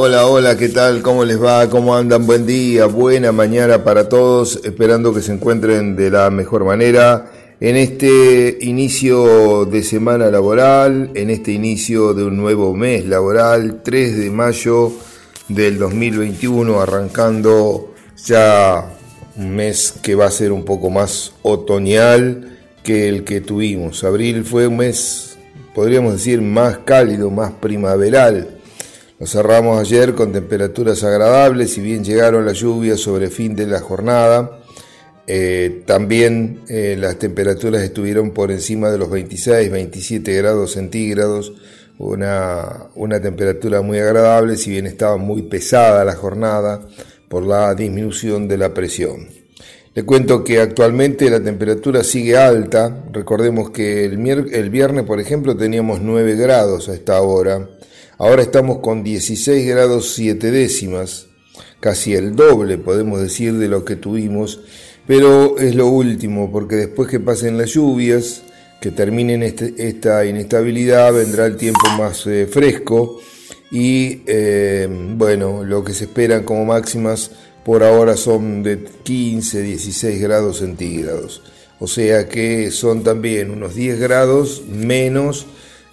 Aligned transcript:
Hola, 0.00 0.28
hola, 0.28 0.56
¿qué 0.56 0.68
tal? 0.68 1.02
¿Cómo 1.02 1.24
les 1.24 1.42
va? 1.42 1.68
¿Cómo 1.68 1.96
andan? 1.96 2.24
Buen 2.24 2.46
día, 2.46 2.86
buena 2.86 3.32
mañana 3.32 3.82
para 3.82 4.08
todos, 4.08 4.60
esperando 4.62 5.12
que 5.12 5.22
se 5.22 5.32
encuentren 5.32 5.96
de 5.96 6.08
la 6.08 6.30
mejor 6.30 6.64
manera 6.64 7.32
en 7.58 7.74
este 7.74 8.58
inicio 8.60 9.64
de 9.64 9.82
semana 9.82 10.30
laboral, 10.30 11.10
en 11.16 11.30
este 11.30 11.50
inicio 11.50 12.14
de 12.14 12.22
un 12.22 12.36
nuevo 12.36 12.76
mes 12.76 13.06
laboral, 13.06 13.80
3 13.82 14.18
de 14.18 14.30
mayo 14.30 14.92
del 15.48 15.80
2021, 15.80 16.80
arrancando 16.80 17.92
ya 18.24 18.94
un 19.34 19.56
mes 19.56 19.94
que 20.00 20.14
va 20.14 20.26
a 20.26 20.30
ser 20.30 20.52
un 20.52 20.64
poco 20.64 20.90
más 20.90 21.32
otoñal 21.42 22.56
que 22.84 23.08
el 23.08 23.24
que 23.24 23.40
tuvimos. 23.40 24.04
Abril 24.04 24.44
fue 24.44 24.68
un 24.68 24.76
mes, 24.76 25.36
podríamos 25.74 26.12
decir, 26.12 26.40
más 26.40 26.78
cálido, 26.84 27.32
más 27.32 27.50
primaveral 27.50 28.57
lo 29.18 29.26
cerramos 29.26 29.80
ayer 29.80 30.14
con 30.14 30.32
temperaturas 30.32 31.02
agradables, 31.02 31.72
si 31.72 31.80
bien 31.80 32.04
llegaron 32.04 32.46
las 32.46 32.58
lluvias 32.58 33.00
sobre 33.00 33.30
fin 33.30 33.56
de 33.56 33.66
la 33.66 33.80
jornada, 33.80 34.60
eh, 35.26 35.82
también 35.86 36.60
eh, 36.68 36.96
las 36.98 37.18
temperaturas 37.18 37.82
estuvieron 37.82 38.30
por 38.30 38.52
encima 38.52 38.90
de 38.90 38.98
los 38.98 39.10
26, 39.10 39.70
27 39.70 40.32
grados 40.36 40.72
centígrados, 40.72 41.52
una, 41.98 42.86
una 42.94 43.20
temperatura 43.20 43.82
muy 43.82 43.98
agradable, 43.98 44.56
si 44.56 44.70
bien 44.70 44.86
estaba 44.86 45.16
muy 45.16 45.42
pesada 45.42 46.04
la 46.04 46.14
jornada 46.14 46.80
por 47.28 47.44
la 47.44 47.74
disminución 47.74 48.46
de 48.46 48.56
la 48.56 48.72
presión. 48.72 49.26
Le 49.94 50.04
cuento 50.04 50.44
que 50.44 50.60
actualmente 50.60 51.28
la 51.28 51.42
temperatura 51.42 52.04
sigue 52.04 52.36
alta, 52.36 53.04
recordemos 53.12 53.70
que 53.70 54.04
el, 54.04 54.28
el 54.28 54.70
viernes, 54.70 55.04
por 55.04 55.18
ejemplo, 55.18 55.56
teníamos 55.56 56.00
9 56.00 56.36
grados 56.36 56.88
a 56.88 56.94
esta 56.94 57.20
hora, 57.20 57.68
Ahora 58.20 58.42
estamos 58.42 58.78
con 58.78 59.04
16 59.04 59.64
grados 59.68 60.14
7 60.16 60.50
décimas, 60.50 61.26
casi 61.78 62.14
el 62.14 62.34
doble 62.34 62.76
podemos 62.76 63.20
decir 63.20 63.54
de 63.54 63.68
lo 63.68 63.84
que 63.84 63.94
tuvimos, 63.94 64.58
pero 65.06 65.56
es 65.56 65.76
lo 65.76 65.86
último, 65.86 66.50
porque 66.50 66.74
después 66.74 67.08
que 67.08 67.20
pasen 67.20 67.56
las 67.56 67.70
lluvias, 67.70 68.42
que 68.80 68.90
terminen 68.90 69.44
este, 69.44 69.72
esta 69.78 70.26
inestabilidad, 70.26 71.14
vendrá 71.14 71.46
el 71.46 71.56
tiempo 71.56 71.88
más 71.96 72.26
eh, 72.26 72.48
fresco 72.50 73.20
y 73.70 74.22
eh, 74.26 74.88
bueno, 75.16 75.62
lo 75.62 75.84
que 75.84 75.94
se 75.94 76.06
esperan 76.06 76.42
como 76.42 76.64
máximas 76.64 77.30
por 77.64 77.84
ahora 77.84 78.16
son 78.16 78.64
de 78.64 78.82
15, 79.04 79.62
16 79.62 80.20
grados 80.20 80.58
centígrados. 80.58 81.42
O 81.78 81.86
sea 81.86 82.28
que 82.28 82.72
son 82.72 83.04
también 83.04 83.52
unos 83.52 83.76
10 83.76 84.00
grados 84.00 84.64
menos 84.66 85.46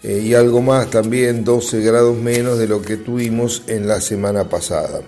eh, 0.08 0.22
y 0.24 0.36
algo 0.36 0.62
más 0.62 0.92
también 0.92 1.44
12 1.44 1.82
grados 1.82 2.16
menos 2.16 2.60
de 2.60 2.68
lo 2.68 2.80
que 2.80 2.96
tuvimos 2.96 3.64
en 3.66 3.88
la 3.88 4.00
semana 4.02 4.48
pasada. 4.48 5.02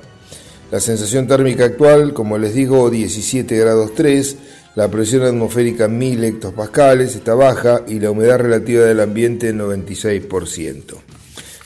La 0.71 0.79
sensación 0.79 1.27
térmica 1.27 1.65
actual, 1.65 2.15
como 2.15 2.39
les 2.39 2.55
digo, 2.55 2.89
17 2.89 3.55
grados 3.59 3.93
3, 3.93 4.37
la 4.73 4.89
presión 4.89 5.21
atmosférica 5.21 5.87
1000 5.87 6.23
hectopascales 6.23 7.15
está 7.15 7.35
baja 7.35 7.83
y 7.87 7.99
la 7.99 8.09
humedad 8.09 8.39
relativa 8.39 8.85
del 8.85 8.99
ambiente 8.99 9.53
96%. 9.53 10.95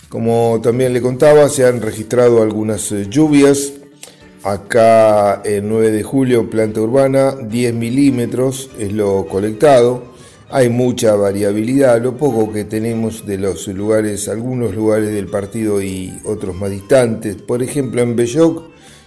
Como 0.10 0.60
también 0.62 0.92
le 0.92 1.02
contaba, 1.02 1.48
se 1.48 1.66
han 1.66 1.82
registrado 1.82 2.42
algunas 2.42 2.92
eh, 2.92 3.08
lluvias. 3.10 3.72
Acá 4.44 5.42
el 5.46 5.70
9 5.70 5.92
de 5.92 6.04
julio, 6.04 6.50
planta 6.50 6.82
urbana, 6.82 7.32
10 7.32 7.76
milímetros 7.76 8.70
es 8.78 8.92
lo 8.92 9.26
colectado. 9.28 10.11
Hay 10.54 10.68
mucha 10.70 11.16
variabilidad, 11.16 12.02
lo 12.02 12.18
poco 12.18 12.52
que 12.52 12.66
tenemos 12.66 13.26
de 13.26 13.38
los 13.38 13.68
lugares, 13.70 14.28
algunos 14.28 14.76
lugares 14.76 15.14
del 15.14 15.28
partido 15.28 15.82
y 15.82 16.20
otros 16.26 16.56
más 16.56 16.70
distantes. 16.70 17.38
Por 17.38 17.64
ejemplo, 17.64 18.02
en 18.02 18.18
Belloc 18.18 18.64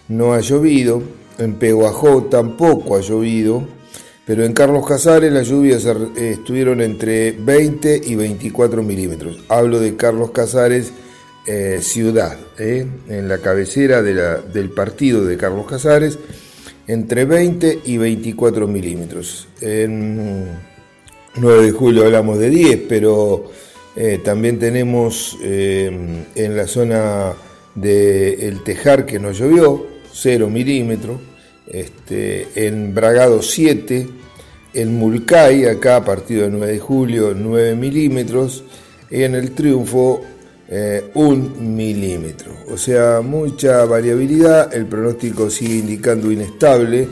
no 0.09 0.33
ha 0.33 0.41
llovido, 0.41 1.03
en 1.39 1.55
Peguajó 1.57 2.25
tampoco 2.25 2.97
ha 2.97 3.01
llovido, 3.01 3.63
pero 4.27 4.43
en 4.43 4.55
Carlos 4.55 4.87
Casares 4.87 5.31
las 5.31 5.47
lluvias 5.47 5.85
estuvieron 6.17 6.81
entre 6.81 7.33
20 7.33 8.01
y 8.03 8.15
24 8.15 8.83
milímetros. 8.83 9.45
Hablo 9.49 9.81
de 9.81 9.97
Carlos 9.97 10.31
Casares 10.31 10.93
eh, 11.47 11.81
ciudad, 11.83 12.39
eh, 12.59 12.87
en 13.11 13.29
la 13.29 13.37
cabecera 13.37 14.01
del 14.01 14.71
partido 14.71 15.27
de 15.27 15.37
Carlos 15.37 15.67
Casares, 15.67 16.19
entre 16.87 17.27
20 17.27 17.81
y 17.85 17.99
24 17.99 18.67
milímetros. 18.67 19.47
9 21.37 21.65
de 21.65 21.71
julio 21.73 22.05
hablamos 22.05 22.39
de 22.39 22.49
10, 22.49 22.83
pero 22.89 23.51
eh, 23.97 24.21
también 24.25 24.59
tenemos 24.59 25.37
eh, 25.43 25.91
en 26.35 26.57
la 26.57 26.67
zona 26.67 27.33
del 27.75 28.41
El 28.41 28.63
Tejar 28.63 29.05
que 29.05 29.19
no 29.19 29.33
llovió, 29.33 29.87
0 30.13 30.49
milímetros, 30.49 31.21
este, 31.67 32.47
en 32.55 32.95
Bragado 32.95 33.43
7, 33.43 34.07
en 34.75 34.95
Mulcay, 34.97 35.67
acá 35.67 36.05
partido 36.05 36.43
del 36.43 36.53
9 36.53 36.73
de 36.73 36.79
julio, 36.79 37.35
9 37.37 37.75
milímetros, 37.75 38.65
y 39.11 39.23
en 39.23 39.35
el 39.35 39.53
Triunfo 39.53 40.21
1 40.21 40.27
eh, 40.69 41.61
milímetro. 41.61 42.53
O 42.71 42.79
sea, 42.79 43.21
mucha 43.23 43.85
variabilidad, 43.85 44.75
el 44.75 44.87
pronóstico 44.87 45.51
sigue 45.51 45.77
indicando 45.77 46.31
inestable 46.31 47.09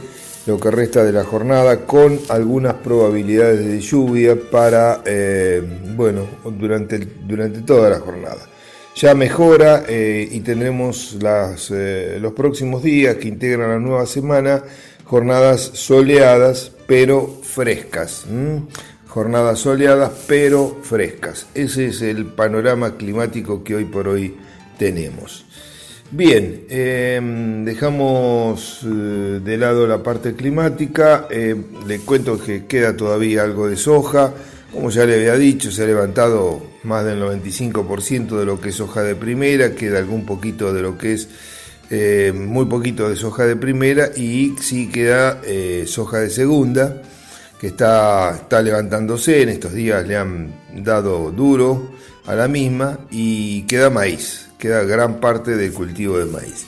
lo 0.46 0.58
que 0.58 0.70
resta 0.70 1.04
de 1.04 1.12
la 1.12 1.24
jornada 1.24 1.86
con 1.86 2.18
algunas 2.28 2.74
probabilidades 2.74 3.64
de 3.64 3.80
lluvia 3.80 4.36
para, 4.50 5.02
eh, 5.04 5.62
bueno, 5.94 6.26
durante, 6.58 6.98
durante 6.98 7.60
toda 7.62 7.90
la 7.90 8.00
jornada. 8.00 8.48
Ya 8.94 9.14
mejora 9.14 9.84
eh, 9.88 10.28
y 10.30 10.40
tendremos 10.40 11.16
las, 11.20 11.70
eh, 11.70 12.18
los 12.20 12.32
próximos 12.32 12.82
días 12.82 13.16
que 13.16 13.28
integran 13.28 13.70
la 13.70 13.78
nueva 13.78 14.06
semana 14.06 14.62
jornadas 15.04 15.60
soleadas 15.74 16.72
pero 16.86 17.40
frescas. 17.42 18.24
Jornadas 19.08 19.60
soleadas 19.60 20.10
pero 20.26 20.78
frescas. 20.82 21.46
Ese 21.54 21.86
es 21.86 22.02
el 22.02 22.26
panorama 22.26 22.96
climático 22.96 23.62
que 23.62 23.76
hoy 23.76 23.84
por 23.84 24.08
hoy 24.08 24.36
tenemos. 24.78 25.46
Bien, 26.14 26.66
em, 26.68 27.64
dejamos 27.64 28.80
eh, 28.84 29.40
de 29.42 29.56
lado 29.56 29.86
la 29.86 30.02
parte 30.02 30.34
climática, 30.34 31.26
em, 31.30 31.64
le 31.86 32.00
cuento 32.00 32.38
que 32.38 32.66
queda 32.66 32.94
todavía 32.94 33.42
algo 33.44 33.66
de 33.66 33.78
soja, 33.78 34.34
como 34.70 34.90
ya 34.90 35.06
le 35.06 35.14
había 35.14 35.36
dicho, 35.36 35.70
se 35.70 35.84
ha 35.84 35.86
levantado 35.86 36.60
más 36.82 37.06
del 37.06 37.18
95% 37.18 38.38
de 38.38 38.44
lo 38.44 38.60
que 38.60 38.68
es 38.68 38.74
soja 38.74 39.02
de 39.02 39.14
primera, 39.14 39.74
queda 39.74 40.00
algún 40.00 40.26
poquito 40.26 40.74
de 40.74 40.82
lo 40.82 40.98
que 40.98 41.14
es 41.14 41.28
em, 41.88 42.44
muy 42.46 42.66
poquito 42.66 43.08
de 43.08 43.16
soja 43.16 43.46
de 43.46 43.56
primera 43.56 44.10
y 44.14 44.54
sí 44.60 44.90
queda 44.90 45.40
eh, 45.46 45.84
soja 45.86 46.18
de 46.18 46.28
segunda, 46.28 47.00
que 47.58 47.68
está, 47.68 48.32
está 48.34 48.60
levantándose, 48.60 49.40
en 49.40 49.48
estos 49.48 49.72
días 49.72 50.06
le 50.06 50.16
han 50.18 50.52
dado 50.76 51.30
duro 51.30 51.90
a 52.26 52.34
la 52.34 52.48
misma 52.48 52.98
y 53.10 53.62
queda 53.62 53.88
maíz 53.88 54.51
queda 54.62 54.84
gran 54.84 55.18
parte 55.18 55.56
del 55.56 55.72
cultivo 55.72 56.18
de 56.18 56.26
maíz. 56.26 56.66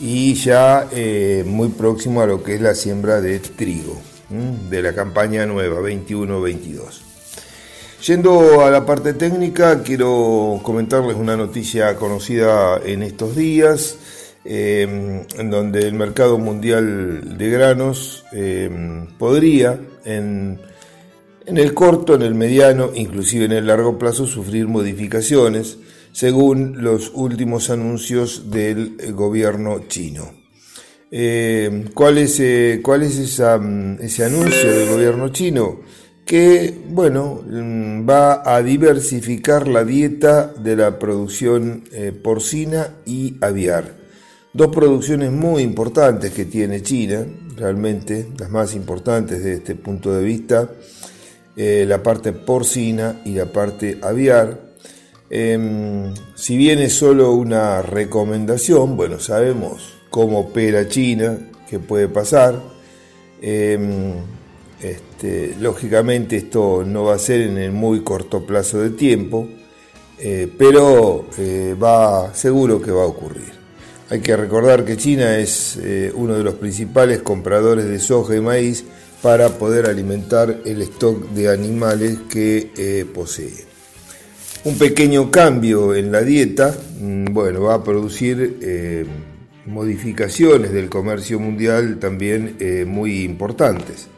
Y 0.00 0.32
ya 0.34 0.88
eh, 0.90 1.44
muy 1.46 1.68
próximo 1.68 2.22
a 2.22 2.26
lo 2.26 2.42
que 2.42 2.54
es 2.54 2.62
la 2.62 2.74
siembra 2.74 3.20
de 3.20 3.38
trigo, 3.40 4.00
de 4.70 4.80
la 4.82 4.94
campaña 4.94 5.44
nueva 5.44 5.82
21-22. 5.82 7.02
Yendo 8.06 8.64
a 8.64 8.70
la 8.70 8.86
parte 8.86 9.12
técnica, 9.12 9.82
quiero 9.82 10.60
comentarles 10.62 11.16
una 11.16 11.36
noticia 11.36 11.94
conocida 11.96 12.80
en 12.82 13.02
estos 13.02 13.36
días, 13.36 13.98
em, 14.46 15.22
en 15.38 15.50
donde 15.50 15.80
el 15.80 15.92
mercado 15.92 16.38
mundial 16.38 17.36
de 17.36 17.50
granos 17.50 18.24
em, 18.32 19.08
podría 19.18 19.78
en, 20.06 20.58
en 21.44 21.58
el 21.58 21.74
corto, 21.74 22.14
en 22.14 22.22
el 22.22 22.34
mediano, 22.34 22.92
inclusive 22.94 23.44
en 23.44 23.52
el 23.52 23.66
largo 23.66 23.98
plazo, 23.98 24.26
sufrir 24.26 24.68
modificaciones 24.68 25.78
según 26.16 26.82
los 26.82 27.12
últimos 27.12 27.68
anuncios 27.68 28.50
del 28.50 28.96
eh, 28.98 29.12
gobierno 29.12 29.80
chino. 29.86 30.32
Eh, 31.10 31.90
¿Cuál 31.92 32.16
es, 32.16 32.40
eh, 32.40 32.80
mm, 32.82 34.00
ese 34.00 34.24
anuncio 34.24 34.78
del 34.78 34.88
gobierno 34.88 35.28
chino? 35.28 35.80
Que, 36.24 36.74
bueno, 36.88 37.42
mm, 37.46 38.08
va 38.08 38.42
a 38.50 38.62
diversificar 38.62 39.68
la 39.68 39.84
dieta 39.84 40.46
de 40.46 40.76
la 40.76 40.98
producción 40.98 41.84
porcina 42.22 42.94
y 43.04 43.36
aviar. 43.42 43.98
Dos 44.54 44.68
producciones 44.68 45.30
muy 45.30 45.62
importantes 45.62 46.32
que 46.32 46.46
tiene 46.46 46.80
China, 46.80 47.26
realmente 47.56 48.28
las 48.38 48.50
más 48.50 48.74
importantes 48.74 49.36
desde 49.44 49.58
este 49.58 49.74
punto 49.74 50.14
de 50.14 50.24
vista, 50.24 50.70
la 51.56 52.02
parte 52.02 52.32
porcina 52.32 53.20
y 53.26 53.32
la 53.32 53.52
parte 53.52 53.98
aviar. 54.00 54.65
Em, 55.28 56.14
si 56.36 56.56
bien 56.56 56.78
es 56.78 56.92
solo 56.92 57.32
una 57.32 57.82
recomendación, 57.82 58.96
bueno, 58.96 59.18
sabemos 59.18 59.94
cómo 60.08 60.40
opera 60.40 60.88
China, 60.88 61.36
qué 61.68 61.78
puede 61.80 62.08
pasar. 62.08 62.62
Em, 63.42 64.12
este, 64.80 65.56
lógicamente 65.60 66.36
esto 66.36 66.84
no 66.86 67.04
va 67.04 67.14
a 67.14 67.18
ser 67.18 67.40
en 67.42 67.58
el 67.58 67.72
muy 67.72 68.02
corto 68.02 68.46
plazo 68.46 68.80
de 68.80 68.90
tiempo, 68.90 69.48
pero 70.58 71.26
va 71.82 72.34
seguro 72.34 72.80
que 72.80 72.90
va 72.90 73.02
a 73.02 73.06
ocurrir. 73.06 73.52
Hay 74.08 74.20
que 74.20 74.36
recordar 74.36 74.84
que 74.84 74.96
China 74.96 75.36
es 75.38 75.78
uno 76.14 76.34
de 76.34 76.44
los 76.44 76.54
principales 76.54 77.20
compradores 77.22 77.86
de 77.86 77.98
soja 77.98 78.36
y 78.36 78.40
maíz 78.40 78.84
para 79.22 79.50
poder 79.50 79.86
alimentar 79.86 80.62
el 80.64 80.82
stock 80.82 81.30
de 81.30 81.48
animales 81.48 82.18
que 82.30 83.06
posee. 83.14 83.75
Un 84.66 84.76
pequeño 84.78 85.30
cambio 85.30 85.94
en 85.94 86.10
la 86.10 86.22
dieta, 86.22 86.76
mm, 86.98 87.26
bueno, 87.32 87.62
va 87.62 87.74
a 87.74 87.84
producir 87.84 88.58
eh, 88.60 89.06
modificaciones 89.64 90.72
del 90.72 90.88
comercio 90.88 91.38
mundial 91.38 91.98
también 92.00 92.56
eh, 92.58 92.84
muy 92.84 93.22
importantes. 93.22 94.08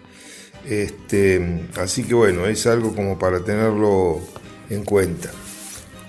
Este, 0.66 1.66
así 1.76 2.04
que 2.04 2.14
bueno, 2.14 2.46
es 2.46 2.66
algo 2.66 2.94
como 2.94 3.18
para 3.18 3.40
tenerlo 3.40 4.20
en 4.70 4.84
cuenta. 4.86 5.30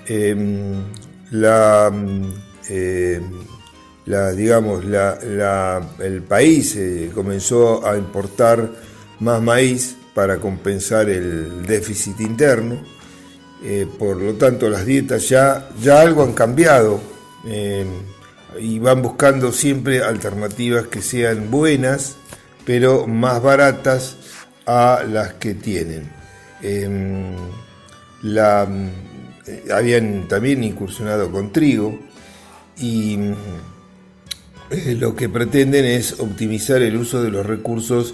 Em, 0.08 0.86
la, 1.32 1.92
em, 2.70 3.24
la, 4.06 4.32
digamos, 4.32 4.86
la, 4.86 5.86
el 6.00 6.22
país 6.22 6.78
eh, 6.78 7.12
comenzó 7.14 7.86
a 7.86 7.98
importar 7.98 8.72
más 9.20 9.42
maíz 9.42 9.98
para 10.14 10.38
compensar 10.38 11.10
el 11.10 11.66
déficit 11.66 12.22
interno 12.22 12.99
eh, 13.62 13.88
por 13.98 14.18
lo 14.18 14.36
tanto, 14.36 14.70
las 14.70 14.86
dietas 14.86 15.28
ya, 15.28 15.70
ya 15.82 16.02
algo 16.02 16.24
han 16.24 16.34
cambiado 16.34 17.02
eh, 17.46 17.86
y 18.60 18.80
van 18.80 19.02
buscando 19.02 19.52
siempre 19.52 20.02
alternativas 20.02 20.88
que 20.88 21.02
sean 21.02 21.52
buenas, 21.52 22.16
pero 22.66 23.06
más 23.06 23.42
baratas 23.42 24.16
a 24.66 25.04
las 25.08 25.34
que 25.34 25.56
tienen. 25.56 26.10
Em, 26.62 27.36
eh, 28.26 29.64
habían 29.74 30.28
también 30.28 30.64
incursionado 30.64 31.32
con 31.32 31.52
trigo 31.52 32.00
y 32.78 33.18
lo 34.98 35.16
que 35.16 35.28
pretenden 35.28 35.84
es 35.86 36.20
optimizar 36.20 36.82
el 36.82 36.96
uso 36.96 37.22
de 37.22 37.32
los 37.32 37.46
recursos 37.46 38.14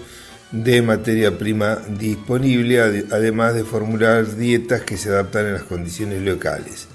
de 0.63 0.81
materia 0.81 1.38
prima 1.38 1.80
disponible, 2.00 2.80
además 3.12 3.56
de 3.56 3.66
formular 3.66 4.36
dietas 4.38 4.81
que 4.81 4.96
se 4.96 5.10
adaptan 5.10 5.48
a 5.48 5.52
las 5.52 5.63
condiciones 5.63 6.22
locales. 6.22 6.88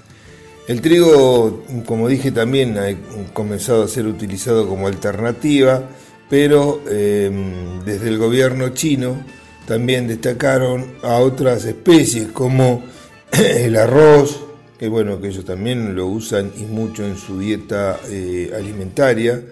El 0.67 0.81
trigo, 0.81 1.63
como 1.85 2.07
dije, 2.07 2.31
también 2.31 2.77
ha 2.77 2.95
comenzado 3.33 3.83
a 3.83 3.87
ser 3.87 4.07
utilizado 4.07 4.67
como 4.67 4.87
alternativa, 4.87 5.83
pero 6.29 6.81
em, 6.89 7.83
desde 7.85 8.09
el 8.09 8.17
gobierno 8.17 8.69
chino 8.69 9.23
también 9.67 10.07
destacaron 10.07 10.93
a 11.03 11.17
otras 11.17 11.65
especies 11.65 12.29
como 12.29 12.83
el 13.31 13.75
arroz, 13.75 14.39
que 14.79 14.87
bueno, 14.87 15.21
que 15.21 15.27
ellos 15.27 15.45
también 15.45 15.93
lo 15.93 16.07
usan 16.07 16.51
y 16.57 16.63
mucho 16.63 17.05
en 17.05 17.17
su 17.17 17.37
dieta 17.37 17.99
eh, 18.09 18.51
alimentaria, 18.55 19.43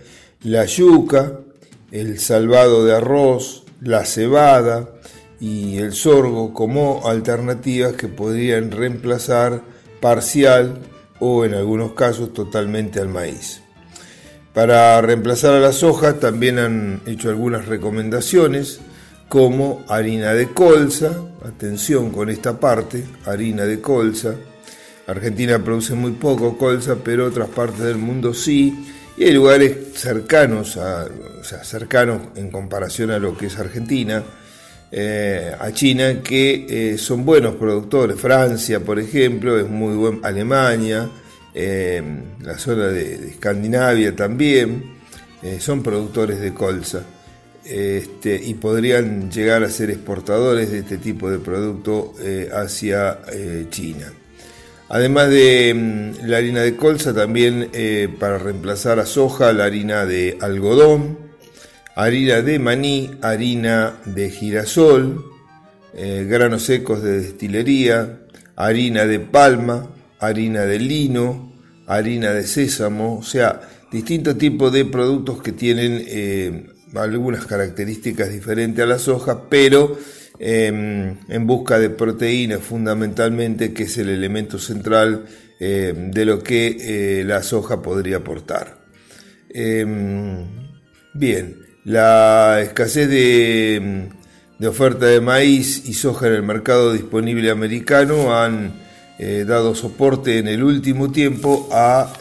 la 0.43 0.65
yuca, 0.65 1.33
el 1.91 2.19
salvado 2.19 2.85
de 2.85 2.95
arroz, 2.95 3.65
la 3.81 4.05
cebada 4.05 4.89
y 5.39 5.77
el 5.77 5.93
sorgo 5.93 6.53
como 6.53 7.07
alternativas 7.07 7.93
que 7.93 8.07
podrían 8.07 8.71
reemplazar 8.71 9.61
parcial 10.01 10.79
o 11.19 11.45
en 11.45 11.53
algunos 11.53 11.93
casos 11.93 12.33
totalmente 12.33 12.99
al 12.99 13.09
maíz. 13.09 13.61
Para 14.53 14.99
reemplazar 15.01 15.53
a 15.53 15.59
la 15.59 15.71
soja 15.71 16.19
también 16.19 16.59
han 16.59 17.01
hecho 17.05 17.29
algunas 17.29 17.67
recomendaciones 17.67 18.81
como 19.29 19.83
harina 19.87 20.33
de 20.33 20.49
colza, 20.49 21.11
atención 21.45 22.09
con 22.09 22.29
esta 22.29 22.59
parte, 22.59 23.05
harina 23.25 23.63
de 23.65 23.79
colza. 23.79 24.33
Argentina 25.05 25.63
produce 25.63 25.93
muy 25.93 26.11
poco 26.11 26.57
colza, 26.57 26.97
pero 27.03 27.27
otras 27.27 27.49
partes 27.49 27.79
del 27.79 27.97
mundo 27.97 28.33
sí, 28.33 28.87
y 29.19 29.25
hay 29.25 29.33
lugares 29.33 29.75
cercanos, 29.95 30.77
a, 30.77 31.05
cercanos 31.63 32.21
en 32.37 32.49
comparación 32.49 33.11
a 33.11 33.19
lo 33.19 33.37
que 33.37 33.47
es 33.47 33.59
Argentina, 33.59 34.23
eh, 34.89 35.53
a 35.59 35.73
China, 35.73 36.21
que 36.23 36.93
eh, 36.93 36.97
son 36.97 37.25
buenos 37.25 37.55
productores. 37.55 38.17
Francia, 38.17 38.79
por 38.79 38.97
ejemplo, 38.97 39.59
es 39.59 39.67
muy 39.67 39.95
buen. 39.95 40.21
Alemania, 40.23 41.09
eh, 41.53 42.01
la 42.41 42.57
zona 42.57 42.87
de, 42.87 43.27
Escandinavia 43.31 44.15
también, 44.15 44.97
son 45.59 45.83
productores 45.83 46.39
de 46.39 46.53
colza. 46.53 47.03
Este, 47.65 48.41
y 48.41 48.53
podrían 48.53 49.29
llegar 49.29 49.63
a 49.63 49.69
ser 49.69 49.91
exportadores 49.91 50.71
de 50.71 50.79
este 50.79 50.97
tipo 50.97 51.29
de 51.29 51.39
producto 51.39 52.13
hacia 52.53 53.19
China. 53.69 54.13
Además 54.89 55.29
de 55.29 55.73
mm, 55.73 56.27
la 56.27 56.37
harina 56.37 56.61
de 56.61 56.75
colza, 56.75 57.13
también 57.13 57.69
eh, 57.73 58.09
para 58.19 58.39
reemplazar 58.39 58.99
a 58.99 59.05
soja, 59.05 59.53
la 59.53 59.65
harina 59.65 60.05
de 60.05 60.37
algodón, 60.41 61.17
harina 61.95 62.41
de 62.41 62.57
maní, 62.57 63.11
harina 63.21 63.99
de 64.05 64.31
girasol, 64.31 65.23
eh, 65.93 66.25
granos 66.27 66.63
secos 66.63 67.03
de 67.03 67.21
destilería, 67.21 68.19
harina 68.55 69.05
de 69.05 69.19
palma, 69.19 69.87
harina 70.19 70.65
de 70.65 70.79
lino, 70.79 71.53
harina 71.85 72.31
de 72.31 72.45
sésamo, 72.45 73.19
o 73.19 73.23
sea, 73.23 73.61
distintos 73.91 74.37
tipos 74.37 74.71
de 74.73 74.85
productos 74.85 75.41
que 75.41 75.51
tienen 75.51 76.03
eh, 76.07 76.67
algunas 76.95 77.45
características 77.45 78.31
diferentes 78.31 78.83
a 78.83 78.87
la 78.87 78.97
soja, 78.99 79.49
pero 79.49 79.97
Em, 80.41 81.17
en 81.27 81.45
busca 81.45 81.77
de 81.79 81.89
proteínas 81.89 82.61
fundamentalmente, 82.61 83.73
que 83.73 83.83
es 83.83 83.97
el 83.97 84.07
elemento 84.07 84.57
central 84.57 85.25
em, 85.59 86.11
de 86.11 86.23
lo 86.23 86.41
que 86.41 86.77
eh, 87.19 87.23
la 87.25 87.43
soja 87.43 87.81
podría 87.81 88.17
aportar. 88.17 88.77
Em, 89.49 90.45
bien, 91.13 91.57
la 91.83 92.61
escasez 92.61 93.09
de, 93.09 94.07
oferta 94.65 95.07
de 95.07 95.19
maíz 95.19 95.83
y 95.89 95.93
soja 95.93 96.27
en 96.27 96.33
el 96.35 96.43
mercado 96.43 96.93
disponible 96.93 97.51
americano 97.51 98.33
han 98.33 98.75
eh, 99.17 99.43
dado 99.45 99.75
soporte 99.75 100.37
en 100.37 100.47
el 100.47 100.63
último 100.63 101.11
tiempo 101.11 101.67
a 101.73 102.13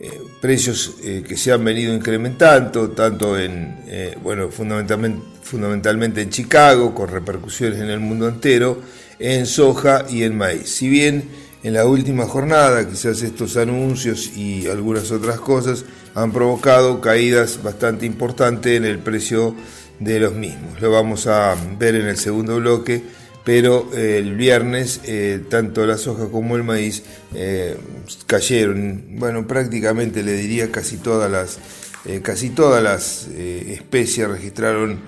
eh, 0.00 0.22
precios 0.40 0.94
eh, 1.02 1.24
que 1.26 1.36
se 1.36 1.52
han 1.52 1.64
venido 1.64 1.92
incrementando, 1.92 2.90
tanto 2.90 3.38
en, 3.38 3.78
eh, 3.88 4.16
bueno, 4.22 4.48
fundamentalmente, 4.48 5.20
fundamentalmente 5.42 6.22
en 6.22 6.30
Chicago, 6.30 6.94
con 6.94 7.08
repercusiones 7.08 7.80
en 7.80 7.90
el 7.90 7.98
mundo 7.98 8.28
entero, 8.28 8.80
en 9.18 9.46
soja 9.46 10.04
y 10.08 10.22
en 10.22 10.36
maíz. 10.36 10.68
Si 10.68 10.88
bien 10.88 11.24
en 11.64 11.74
la 11.74 11.86
última 11.86 12.26
jornada 12.26 12.88
quizás 12.88 13.22
estos 13.22 13.56
anuncios 13.56 14.36
y 14.36 14.68
algunas 14.68 15.10
otras 15.10 15.40
cosas 15.40 15.84
han 16.14 16.32
provocado 16.32 17.00
caídas 17.00 17.60
bastante 17.62 18.06
importantes 18.06 18.76
en 18.76 18.84
el 18.84 19.00
precio 19.00 19.56
de 19.98 20.20
los 20.20 20.34
mismos. 20.34 20.80
Lo 20.80 20.92
vamos 20.92 21.26
a 21.26 21.56
ver 21.78 21.96
en 21.96 22.06
el 22.06 22.16
segundo 22.16 22.56
bloque 22.56 23.02
pero 23.48 23.88
eh, 23.94 24.18
el 24.18 24.36
viernes 24.36 25.00
eh, 25.04 25.40
tanto 25.48 25.86
la 25.86 25.96
soja 25.96 26.28
como 26.28 26.56
el 26.56 26.64
maíz 26.64 27.02
eh, 27.34 27.78
cayeron, 28.26 29.04
bueno, 29.12 29.46
prácticamente 29.46 30.22
le 30.22 30.34
diría 30.34 30.70
casi 30.70 30.98
todas 30.98 31.30
las, 31.30 31.58
casi 32.20 32.50
todas 32.50 32.82
las 32.82 33.26
especies 33.26 34.28
registraron 34.28 35.00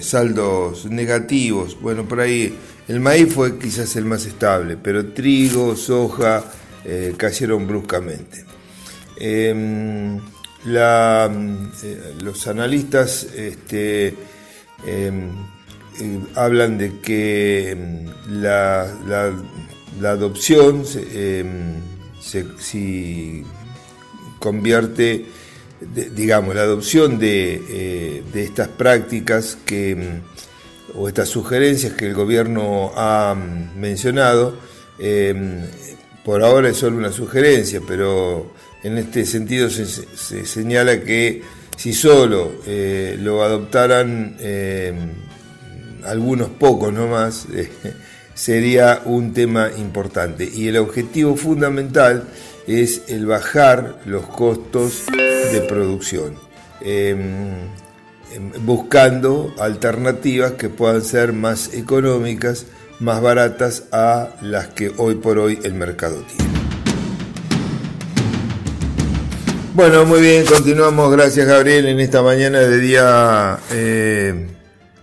saldos 0.00 0.86
negativos, 0.86 1.80
bueno, 1.80 2.08
por 2.08 2.18
ahí 2.18 2.58
el 2.88 2.98
maíz 2.98 3.32
fue 3.32 3.56
quizás 3.56 3.94
el 3.94 4.04
más 4.04 4.26
estable, 4.26 4.76
pero 4.76 5.12
trigo, 5.12 5.76
soja 5.76 6.42
cayeron 7.16 7.68
bruscamente. 7.68 8.44
Em, 9.16 10.18
los 12.20 12.48
analistas 12.48 13.28
este, 13.36 14.12
em, 14.84 15.30
eh, 16.00 16.18
hablan 16.34 16.78
de 16.78 16.98
que 17.00 17.76
mm, 17.76 18.42
la, 18.42 18.86
la, 20.00 20.10
adopción 20.10 20.84
em, 21.12 21.74
se, 22.20 22.44
si 22.58 23.44
convierte, 24.38 25.26
digamos, 26.14 26.54
la 26.54 26.62
adopción 26.62 27.18
de, 27.18 27.62
eh, 27.68 28.22
de, 28.32 28.42
estas 28.42 28.68
prácticas 28.68 29.56
que, 29.64 29.94
mm, 29.96 30.98
o 30.98 31.08
estas 31.08 31.28
sugerencias 31.28 31.92
que 31.94 32.06
el 32.06 32.14
gobierno 32.14 32.92
ha 32.96 33.34
mm, 33.34 33.78
mencionado, 33.78 34.56
em, 34.98 35.62
por 36.24 36.42
ahora 36.42 36.70
es 36.70 36.76
solo 36.76 36.96
una 36.96 37.12
sugerencia, 37.12 37.80
pero 37.86 38.52
en 38.82 38.98
este 38.98 39.24
sentido 39.26 39.70
se, 39.70 39.86
se 39.86 40.44
señala 40.44 41.00
que 41.00 41.42
si 41.76 41.92
solo 41.92 42.52
eh, 42.66 43.16
lo 43.20 43.42
adoptaran 43.42 44.36
em, 44.40 45.10
algunos 46.04 46.48
pocos 46.48 46.92
nomás, 46.92 47.46
eh, 47.54 47.70
sería 48.34 49.02
un 49.04 49.32
tema 49.32 49.70
importante. 49.76 50.48
Y 50.52 50.68
el 50.68 50.76
objetivo 50.76 51.36
fundamental 51.36 52.24
es 52.66 53.02
el 53.08 53.26
bajar 53.26 54.00
los 54.06 54.26
costos 54.26 55.04
de 55.52 55.60
producción, 55.68 56.36
em, 56.80 57.20
em, 58.32 58.50
buscando 58.64 59.54
alternativas 59.58 60.52
que 60.52 60.68
puedan 60.68 61.02
ser 61.02 61.32
más 61.32 61.74
económicas, 61.74 62.66
más 63.00 63.20
baratas 63.20 63.84
a 63.92 64.30
las 64.40 64.68
que 64.68 64.92
hoy 64.96 65.16
por 65.16 65.38
hoy 65.38 65.58
el 65.62 65.74
mercado 65.74 66.22
tiene. 66.22 66.54
Bueno, 69.74 70.04
muy 70.04 70.20
bien, 70.20 70.46
continuamos. 70.46 71.10
Gracias 71.10 71.48
Gabriel 71.48 71.86
en 71.86 71.98
esta 71.98 72.22
mañana 72.22 72.60
de 72.60 72.78
día 72.78 73.58
eh, 73.72 74.46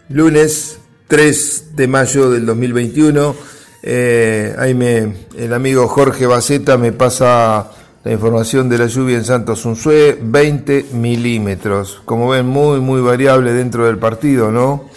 lunes 0.08 0.81
3 1.12 1.76
de 1.76 1.90
mayo 1.90 2.30
del 2.30 2.46
2021. 2.46 3.36
Eh, 3.84 4.56
ahí 4.58 4.74
me, 4.74 5.14
el 5.38 5.54
amigo 5.54 5.90
Jorge 5.90 6.26
Baceta 6.26 6.78
me 6.78 6.94
pasa 6.94 7.70
la 8.06 8.12
información 8.14 8.70
de 8.70 8.78
la 8.78 8.88
lluvia 8.88 9.18
en 9.18 9.26
Santos 9.26 9.66
Unzué, 9.66 10.18
20 10.22 10.86
milímetros. 10.94 12.02
Como 12.06 12.30
ven, 12.30 12.46
muy, 12.46 12.80
muy 12.80 13.02
variable 13.02 13.52
dentro 13.52 13.88
del 13.88 13.98
partido, 13.98 14.54
¿no? 14.54 14.90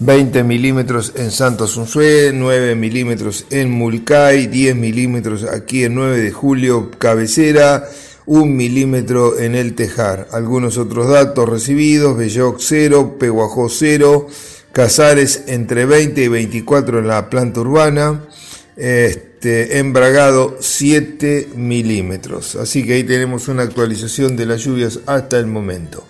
20 0.00 0.44
milímetros 0.44 1.14
en 1.16 1.30
Santos 1.30 1.74
Unzué, 1.78 2.32
9 2.34 2.74
milímetros 2.74 3.46
en 3.48 3.70
Mulcay, 3.70 4.46
10 4.46 4.76
milímetros 4.76 5.44
aquí 5.44 5.84
en 5.84 5.94
9 5.94 6.18
de 6.18 6.32
julio, 6.32 6.90
cabecera, 6.98 7.88
1 8.26 8.44
milímetro 8.44 9.38
en 9.38 9.54
el 9.54 9.74
Tejar. 9.74 10.28
Algunos 10.32 10.76
otros 10.76 11.08
datos 11.08 11.48
recibidos, 11.48 12.18
Belloc 12.18 12.58
0, 12.60 13.16
Peguajó 13.18 13.70
0, 13.70 14.28
Casares 14.72 15.44
entre 15.48 15.84
20 15.84 16.22
y 16.22 16.28
24 16.28 17.00
en 17.00 17.08
la 17.08 17.28
planta 17.28 17.60
urbana, 17.60 18.24
este, 18.76 19.78
embragado 19.78 20.56
7 20.60 21.48
milímetros. 21.56 22.54
Así 22.54 22.86
que 22.86 22.94
ahí 22.94 23.04
tenemos 23.04 23.48
una 23.48 23.62
actualización 23.62 24.36
de 24.36 24.46
las 24.46 24.62
lluvias 24.62 25.00
hasta 25.06 25.38
el 25.38 25.46
momento. 25.46 26.04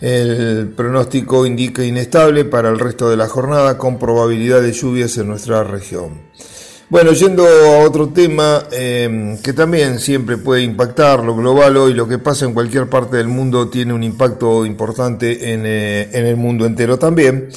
El 0.00 0.72
pronóstico 0.76 1.46
indica 1.46 1.84
inestable 1.84 2.44
para 2.44 2.70
el 2.70 2.80
resto 2.80 3.08
de 3.08 3.16
la 3.16 3.28
jornada 3.28 3.78
con 3.78 4.00
probabilidad 4.00 4.60
de 4.60 4.72
lluvias 4.72 5.16
en 5.18 5.28
nuestra 5.28 5.62
región. 5.62 6.22
Bueno, 6.90 7.12
yendo 7.12 7.46
a 7.46 7.78
otro 7.86 8.08
tema 8.08 8.64
em, 8.72 9.38
que 9.38 9.52
también 9.52 10.00
siempre 10.00 10.36
puede 10.38 10.62
impactar 10.62 11.24
lo 11.24 11.36
global 11.36 11.76
hoy, 11.76 11.94
lo 11.94 12.06
que 12.08 12.18
pasa 12.18 12.44
en 12.44 12.52
cualquier 12.52 12.90
parte 12.90 13.16
del 13.16 13.28
mundo 13.28 13.70
tiene 13.70 13.94
un 13.94 14.02
impacto 14.02 14.66
importante 14.66 15.54
en, 15.54 15.62
eh, 15.64 16.10
en 16.12 16.26
el 16.26 16.36
mundo 16.36 16.66
entero 16.66 16.98
también. 16.98 17.48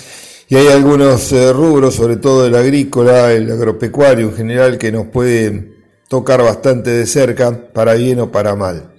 Y 0.47 0.55
hay 0.55 0.67
algunos 0.67 1.31
eh, 1.31 1.51
rubros, 1.51 1.95
sobre 1.95 2.17
todo 2.17 2.45
el 2.45 2.55
agrícola, 2.55 3.33
el 3.33 3.51
agropecuario 3.51 4.27
en 4.27 4.35
general, 4.35 4.77
que 4.77 4.91
nos 4.91 5.07
puede 5.07 5.73
tocar 6.07 6.43
bastante 6.43 6.91
de 6.91 7.05
cerca, 7.07 7.71
para 7.73 7.95
bien 7.95 8.19
o 8.19 8.31
para 8.31 8.55
mal. 8.55 8.93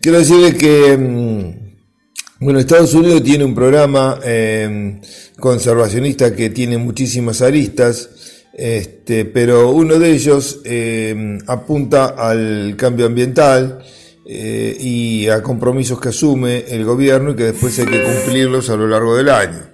Quiero 0.00 0.18
decirles 0.18 0.54
que, 0.54 0.96
mm, 0.96 2.44
bueno, 2.44 2.58
Estados 2.58 2.92
Unidos 2.92 3.22
tiene 3.22 3.44
un 3.44 3.54
programa 3.54 4.20
em, 4.22 5.00
conservacionista 5.38 6.34
que 6.34 6.50
tiene 6.50 6.76
muchísimas 6.76 7.40
aristas, 7.40 8.10
este, 8.52 9.24
pero 9.24 9.70
uno 9.70 9.98
de 9.98 10.10
ellos 10.12 10.60
em, 10.64 11.38
apunta 11.46 12.14
al 12.16 12.74
cambio 12.76 13.06
ambiental, 13.06 13.82
eh, 14.26 14.76
y 14.80 15.28
a 15.28 15.42
compromisos 15.42 16.00
que 16.00 16.08
asume 16.08 16.64
el 16.68 16.84
gobierno 16.84 17.32
y 17.32 17.36
que 17.36 17.44
después 17.44 17.78
hay 17.78 17.86
que 17.86 18.02
cumplirlos 18.02 18.70
a 18.70 18.76
lo 18.76 18.86
largo 18.86 19.16
del 19.16 19.28
año. 19.28 19.73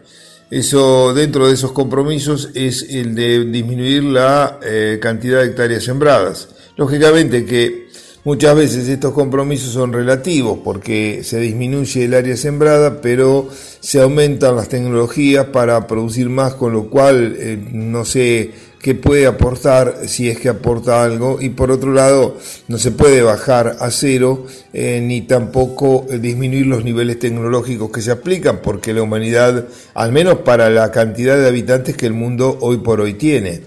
Eso, 0.50 1.14
dentro 1.14 1.46
de 1.46 1.54
esos 1.54 1.70
compromisos, 1.70 2.50
es 2.54 2.82
el 2.90 3.14
de 3.14 3.44
disminuir 3.44 4.02
la 4.02 4.58
eh, 4.62 4.98
cantidad 5.00 5.38
de 5.38 5.46
hectáreas 5.46 5.84
sembradas. 5.84 6.48
Lógicamente 6.76 7.44
que 7.44 7.88
muchas 8.24 8.56
veces 8.56 8.88
estos 8.88 9.12
compromisos 9.12 9.72
son 9.72 9.92
relativos 9.92 10.58
porque 10.64 11.22
se 11.22 11.38
disminuye 11.38 12.04
el 12.04 12.14
área 12.14 12.36
sembrada, 12.36 13.00
pero 13.00 13.48
se 13.78 14.00
aumentan 14.00 14.56
las 14.56 14.68
tecnologías 14.68 15.46
para 15.46 15.86
producir 15.86 16.28
más, 16.28 16.54
con 16.54 16.72
lo 16.72 16.90
cual 16.90 17.36
eh, 17.38 17.56
no 17.72 18.04
se 18.04 18.50
que 18.80 18.94
puede 18.94 19.26
aportar 19.26 20.08
si 20.08 20.30
es 20.30 20.38
que 20.38 20.48
aporta 20.48 21.04
algo 21.04 21.38
y 21.40 21.50
por 21.50 21.70
otro 21.70 21.92
lado 21.92 22.38
no 22.68 22.78
se 22.78 22.90
puede 22.90 23.20
bajar 23.20 23.76
a 23.78 23.90
cero 23.90 24.46
eh, 24.72 25.00
ni 25.02 25.22
tampoco 25.22 26.06
disminuir 26.08 26.66
los 26.66 26.82
niveles 26.82 27.18
tecnológicos 27.18 27.90
que 27.90 28.00
se 28.00 28.10
aplican 28.10 28.60
porque 28.62 28.94
la 28.94 29.02
humanidad, 29.02 29.66
al 29.92 30.12
menos 30.12 30.38
para 30.38 30.70
la 30.70 30.90
cantidad 30.90 31.36
de 31.36 31.46
habitantes 31.46 31.96
que 31.96 32.06
el 32.06 32.14
mundo 32.14 32.56
hoy 32.62 32.78
por 32.78 33.02
hoy 33.02 33.14
tiene, 33.14 33.60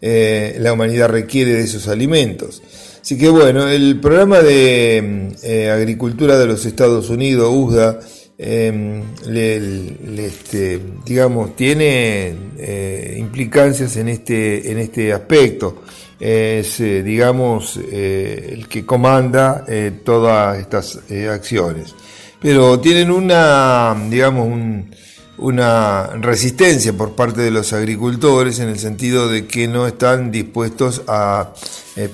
eh, 0.00 0.56
la 0.60 0.72
humanidad 0.72 1.08
requiere 1.08 1.52
de 1.52 1.64
esos 1.64 1.88
alimentos. 1.88 2.62
Así 3.02 3.18
que 3.18 3.28
bueno, 3.28 3.68
el 3.68 4.00
programa 4.00 4.40
de 4.40 5.34
eh, 5.42 5.70
agricultura 5.70 6.38
de 6.38 6.46
los 6.46 6.64
Estados 6.64 7.10
Unidos, 7.10 7.50
USDA, 7.52 8.00
eh, 8.36 9.02
le, 9.26 10.26
este, 10.26 10.80
digamos, 11.04 11.54
tiene 11.54 12.34
eh, 12.58 13.16
implicancias 13.18 13.96
en 13.96 14.08
este, 14.08 14.70
en 14.70 14.78
este 14.78 15.12
aspecto. 15.12 15.82
Es, 16.18 16.80
eh, 16.80 17.02
digamos, 17.02 17.78
eh, 17.90 18.50
el 18.52 18.68
que 18.68 18.84
comanda 18.84 19.64
todas 20.04 20.58
estas 20.58 21.00
acciones. 21.30 21.94
Pero 22.40 22.78
tienen 22.80 23.10
una, 23.10 23.96
digamos, 24.10 24.84
una 25.38 26.08
resistencia 26.20 26.92
por 26.92 27.14
parte 27.14 27.40
de 27.42 27.50
los 27.50 27.72
agricultores 27.72 28.58
en 28.60 28.68
el 28.68 28.78
sentido 28.78 29.28
de 29.28 29.46
que 29.46 29.68
no 29.68 29.86
están 29.86 30.30
dispuestos 30.30 31.02
a, 31.08 31.52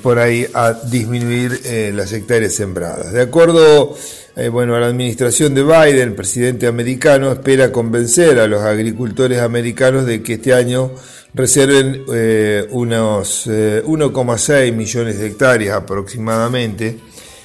por 0.02 0.18
ahí, 0.18 0.46
a 0.54 0.72
disminuir 0.72 1.60
las 1.94 2.12
hectáreas 2.12 2.54
sembradas. 2.54 3.12
De 3.12 3.20
acuerdo 3.20 3.94
eh, 4.36 4.48
bueno, 4.48 4.78
la 4.78 4.86
administración 4.86 5.54
de 5.54 5.62
Biden, 5.62 6.08
el 6.08 6.14
presidente 6.14 6.66
americano, 6.66 7.32
espera 7.32 7.72
convencer 7.72 8.38
a 8.38 8.46
los 8.46 8.62
agricultores 8.62 9.40
americanos 9.40 10.06
de 10.06 10.22
que 10.22 10.34
este 10.34 10.54
año 10.54 10.92
reserven 11.34 12.04
eh, 12.12 12.66
unos 12.70 13.46
1,6 13.46 14.68
eh, 14.68 14.72
millones 14.72 15.18
de 15.18 15.26
hectáreas 15.26 15.76
aproximadamente 15.76 16.96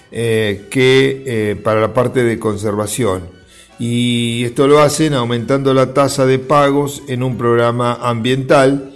que 0.10 1.60
para 1.62 1.82
la 1.82 1.94
parte 1.94 2.24
de 2.24 2.39
conservación. 2.39 3.35
Y 3.79 4.44
esto 4.46 4.67
lo 4.67 4.79
hacen 4.79 5.13
aumentando 5.13 5.74
la 5.74 5.94
tasa 5.94 6.25
de 6.25 6.39
pagos 6.39 7.03
en 7.08 7.24
un 7.24 7.38
programa 7.38 8.00
ambiental 8.01 8.94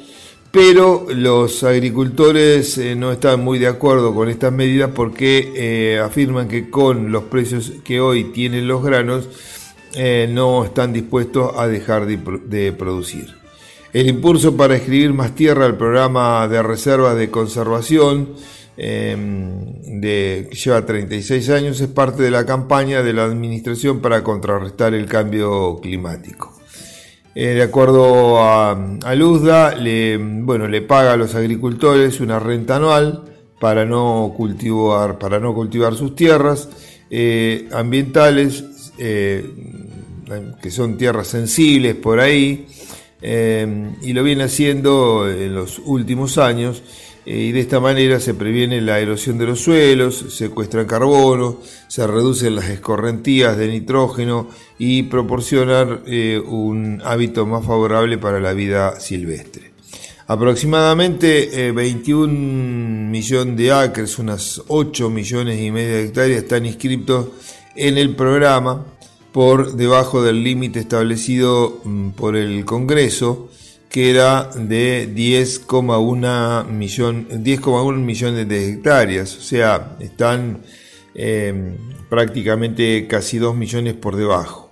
pero 0.51 1.05
los 1.09 1.63
agricultores 1.63 2.77
eh, 2.79 2.95
no 2.95 3.11
están 3.11 3.43
muy 3.43 3.59
de 3.59 3.67
acuerdo 3.67 4.15
con 4.15 4.29
estas 4.29 4.51
medidas 4.51 4.89
porque 4.95 5.53
eh, 5.55 5.99
afirman 5.99 6.47
que 6.47 6.71
con 6.71 7.11
los 7.11 7.25
precios 7.25 7.73
que 7.83 8.01
hoy 8.01 8.25
tienen 8.25 8.67
los 8.67 8.83
granos 8.83 9.29
eh, 9.93 10.27
no 10.31 10.65
están 10.65 10.91
dispuestos 10.91 11.51
a 11.55 11.67
dejar 11.67 12.07
de, 12.07 12.71
producir. 12.71 13.35
El 13.93 14.07
impulso 14.07 14.57
para 14.57 14.75
escribir 14.75 15.13
más 15.13 15.35
tierra 15.35 15.65
al 15.65 15.77
programa 15.77 16.47
de 16.47 16.63
reservas 16.63 17.15
de 17.15 17.29
conservación 17.29 18.29
em, 18.81 20.01
que 20.01 20.49
lleva 20.51 20.85
36 20.85 21.49
años 21.49 21.81
es 21.81 21.89
parte 21.89 22.23
de 22.23 22.31
la 22.31 22.45
campaña 22.45 23.03
de 23.03 23.11
la 23.11 23.25
Administración 23.25 23.99
para 23.99 24.23
contrarrestar 24.23 24.93
el 24.93 25.05
cambio 25.05 25.79
climático. 25.81 26.57
Eh, 27.35 27.53
de 27.53 27.61
acuerdo 27.61 28.41
a, 28.41 28.75
Luzda, 29.15 29.75
le, 29.75 30.17
bueno, 30.17 30.67
le 30.67 30.81
paga 30.81 31.13
a 31.13 31.17
los 31.17 31.35
agricultores 31.35 32.21
una 32.21 32.39
renta 32.39 32.77
anual 32.77 33.23
para 33.59 33.85
no 33.85 34.33
cultivar, 34.35 35.19
para 35.19 35.39
no 35.39 35.53
cultivar 35.53 35.95
sus 35.95 36.15
tierras 36.15 36.69
eh, 37.09 37.67
ambientales, 37.73 38.63
eh, 38.97 39.45
que 40.61 40.71
son 40.71 40.97
tierras 40.97 41.27
sensibles 41.27 41.95
por 41.95 42.19
ahí, 42.19 42.67
y 43.21 44.13
lo 44.13 44.23
viene 44.23 44.43
haciendo 44.43 45.29
en 45.29 45.53
los 45.53 45.79
últimos 45.79 46.37
años 46.37 46.81
y 47.31 47.51
de 47.51 47.59
esta 47.59 47.79
manera 47.79 48.19
se 48.19 48.33
previene 48.33 48.81
la 48.81 48.99
erosión 48.99 49.37
de 49.37 49.45
los 49.45 49.61
suelos, 49.61 50.17
se 50.17 50.47
secuestran 50.47 50.87
carbono, 50.87 51.59
se 51.87 52.07
reducen 52.07 52.55
las 52.55 52.67
escorrentías 52.69 53.55
de 53.55 53.67
nitrógeno 53.67 54.49
y 54.79 55.03
proporcionan 55.03 56.01
eh, 56.07 56.41
un 56.43 57.03
hábito 57.05 57.45
más 57.45 57.63
favorable 57.63 58.17
para 58.17 58.39
la 58.39 58.53
vida 58.53 58.99
silvestre. 58.99 59.73
Aproximadamente 60.25 61.71
21 61.71 62.33
eh, 62.33 62.35
millones 63.11 63.57
de 63.57 63.71
acres, 63.73 64.17
unas 64.17 64.63
8 64.67 65.11
millones 65.11 65.61
y 65.61 65.69
medio 65.69 65.97
de 65.97 66.05
hectáreas 66.05 66.41
están 66.41 66.65
inscritos 66.65 67.27
en 67.75 67.99
el 67.99 68.15
programa 68.15 68.85
por 69.31 69.73
debajo 69.75 70.23
del 70.23 70.43
límite 70.43 70.79
establecido 70.79 71.79
mm, 71.83 72.09
por 72.09 72.35
el 72.35 72.65
Congreso 72.65 73.49
que 73.89 74.11
era 74.11 74.49
de 74.55 75.09
10,1 75.13 76.67
millón, 76.67 78.05
millones 78.05 78.47
de 78.47 78.69
hectáreas, 78.69 79.35
o 79.35 79.41
sea, 79.41 79.97
están 79.99 80.61
eh, 81.15 81.75
prácticamente 82.07 83.07
casi 83.07 83.39
2 83.39 83.55
millones 83.55 83.95
por 83.95 84.15
debajo. 84.15 84.71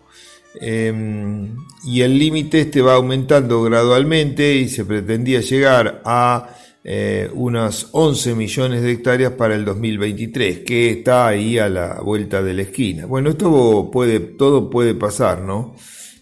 Eh, 0.62 1.47
y 1.83 2.01
el 2.01 2.17
límite 2.17 2.62
este 2.62 2.81
va 2.81 2.95
aumentando 2.95 3.62
gradualmente 3.63 4.55
y 4.55 4.69
se 4.69 4.86
pretendía 4.86 5.41
llegar 5.41 6.01
a 6.05 6.55
eh, 6.83 7.29
unas 7.33 7.89
11 7.91 8.36
millones 8.36 8.81
de 8.81 8.91
hectáreas 8.91 9.33
para 9.33 9.55
el 9.55 9.65
2023, 9.65 10.59
que 10.59 10.91
está 10.91 11.27
ahí 11.27 11.57
a 11.57 11.69
la 11.69 12.01
vuelta 12.01 12.41
de 12.41 12.53
la 12.53 12.62
esquina. 12.62 13.05
Bueno, 13.05 13.31
esto 13.31 13.89
puede, 13.91 14.19
todo 14.19 14.69
puede 14.69 14.95
pasar, 14.95 15.41
¿no? 15.41 15.75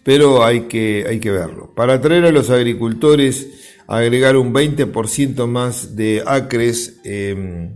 Pero 0.05 0.45
hay 0.45 0.67
que, 0.67 1.03
hay 1.09 1.19
que 1.19 1.31
verlo. 1.31 1.73
Para 1.73 1.95
atraer 1.95 2.25
a 2.25 2.31
los 2.31 2.51
agricultores 2.51 3.47
agregar 3.87 4.37
un 4.37 4.53
20% 4.53 5.47
más 5.47 5.95
de 5.95 6.21
acres 6.27 6.99
em, 7.03 7.71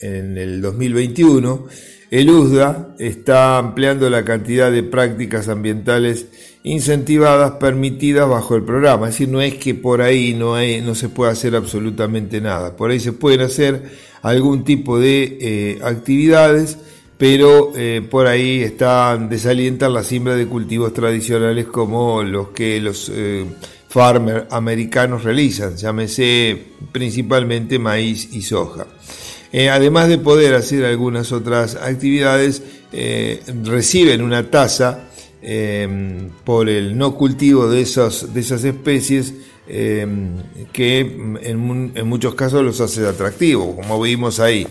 en 0.00 0.38
el 0.38 0.62
2021, 0.62 1.66
el 2.10 2.30
USDA 2.30 2.96
está 2.98 3.58
ampliando 3.58 4.08
la 4.08 4.24
cantidad 4.24 4.72
de 4.72 4.82
prácticas 4.82 5.48
ambientales 5.48 6.28
incentivadas 6.62 7.52
permitidas 7.60 8.30
bajo 8.30 8.56
el 8.56 8.62
programa. 8.62 9.08
Es 9.08 9.16
decir, 9.16 9.28
no 9.28 9.42
es 9.42 9.56
que 9.56 9.74
por 9.74 10.00
ahí 10.00 10.32
no, 10.32 10.56
no 10.82 10.94
se 10.94 11.10
pueda 11.10 11.32
hacer 11.32 11.54
absolutamente 11.54 12.40
nada. 12.40 12.76
Por 12.76 12.92
ahí 12.92 13.00
se 13.00 13.12
pueden 13.12 13.42
hacer 13.42 13.82
algún 14.22 14.64
tipo 14.64 14.98
de 14.98 15.36
eh, 15.38 15.78
actividades, 15.82 16.78
pero 17.16 17.72
eh, 17.76 18.02
por 18.10 18.26
ahí 18.26 18.62
están 18.62 19.28
desalientan 19.28 19.94
la 19.94 20.02
siembra 20.02 20.34
de 20.34 20.46
cultivos 20.46 20.92
tradicionales 20.92 21.66
como 21.66 22.22
los 22.22 22.48
que 22.48 22.80
los 22.80 23.10
eh, 23.14 23.44
farmers 23.88 24.46
americanos 24.50 25.22
realizan, 25.22 25.76
llámese 25.76 26.64
principalmente 26.90 27.78
maíz 27.78 28.28
y 28.32 28.42
soja. 28.42 28.86
además 29.70 30.08
de 30.08 30.18
poder 30.18 30.54
hacer 30.54 30.84
algunas 30.84 31.30
otras 31.30 31.76
actividades, 31.76 32.62
reciben 33.62 34.22
una 34.22 34.50
tasa 34.50 35.08
por 36.44 36.68
el 36.68 36.98
no 36.98 37.14
cultivo 37.14 37.68
de, 37.68 37.82
esos, 37.82 38.34
de 38.34 38.40
esas 38.40 38.64
especies 38.64 39.34
que 39.66 40.98
en, 40.98 42.06
muchos 42.08 42.34
casos 42.34 42.64
los 42.64 42.80
hace 42.80 43.06
atractivos, 43.06 43.76
como 43.76 44.00
vimos 44.00 44.40
ahí. 44.40 44.66